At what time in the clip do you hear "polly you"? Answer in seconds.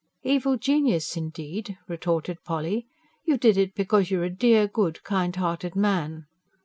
2.43-3.37